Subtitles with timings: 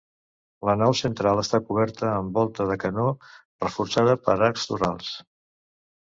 [0.67, 3.03] La nau central està coberta amb volta de canó
[3.65, 5.13] reforçada per arcs torals.